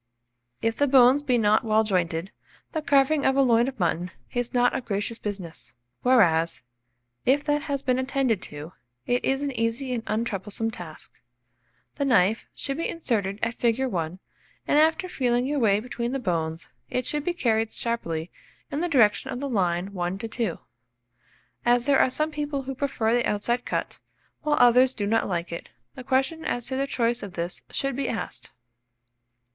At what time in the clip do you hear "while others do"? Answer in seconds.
24.41-25.05